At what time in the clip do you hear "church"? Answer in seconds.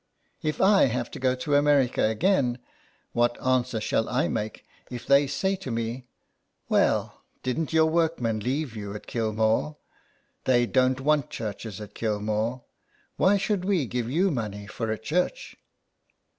14.97-15.55